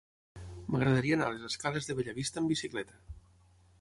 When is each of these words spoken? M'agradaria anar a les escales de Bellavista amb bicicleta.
M'agradaria 0.75 1.17
anar 1.17 1.27
a 1.27 1.35
les 1.35 1.45
escales 1.49 1.91
de 1.91 1.97
Bellavista 2.01 2.43
amb 2.43 2.55
bicicleta. 2.55 2.99